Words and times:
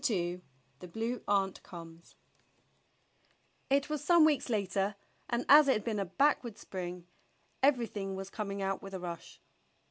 II 0.09 0.41
The 0.79 0.87
Blue 0.87 1.21
Aunt 1.27 1.61
Comes 1.61 2.15
IT 3.69 3.87
was 3.87 4.03
some 4.03 4.25
weeks 4.25 4.49
later, 4.49 4.95
and 5.29 5.45
as 5.47 5.67
it 5.67 5.73
had 5.73 5.83
been 5.83 5.99
a 5.99 6.05
back 6.05 6.43
ward 6.43 6.57
spring, 6.57 7.05
everything 7.61 8.15
was 8.15 8.31
coming 8.31 8.63
out 8.63 8.81
with 8.81 8.95
a 8.95 8.99
rush. 8.99 9.39